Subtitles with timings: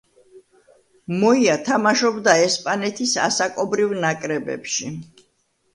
[1.23, 4.97] მოია თამაშობდა ესპანეთის ასაკობრივ ნაკრებებში.